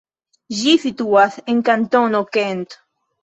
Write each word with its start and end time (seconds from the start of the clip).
Ĝi 0.59 0.71
situas 0.85 1.37
en 1.53 1.61
kantono 1.69 2.23
Kent. 2.39 2.75